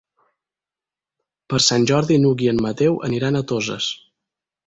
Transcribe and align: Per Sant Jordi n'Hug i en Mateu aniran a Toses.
Per 1.53 1.59
Sant 1.65 1.85
Jordi 1.91 2.17
n'Hug 2.23 2.43
i 2.47 2.51
en 2.53 2.61
Mateu 2.67 2.99
aniran 3.09 3.37
a 3.37 3.45
Toses. 3.53 3.93